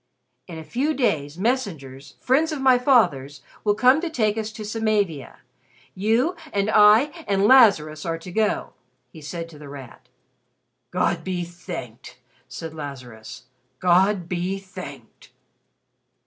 "In 0.47 0.57
a 0.57 0.63
few 0.63 0.95
days, 0.95 1.37
messengers 1.37 2.15
friends 2.19 2.51
of 2.51 2.59
my 2.59 2.79
father's 2.79 3.43
will 3.63 3.75
come 3.75 4.01
to 4.01 4.09
take 4.09 4.35
us 4.35 4.51
to 4.53 4.63
Samavia. 4.65 5.41
You 5.93 6.35
and 6.51 6.71
I 6.71 7.11
and 7.27 7.45
Lazarus 7.45 8.03
are 8.03 8.17
to 8.17 8.31
go," 8.31 8.73
he 9.11 9.21
said 9.21 9.47
to 9.49 9.59
The 9.59 9.69
Rat. 9.69 10.09
"God 10.89 11.23
be 11.23 11.43
thanked!" 11.43 12.17
said 12.47 12.73
Lazarus. 12.73 13.43
"God 13.77 14.27
be 14.27 14.57
thanked!" 14.57 15.29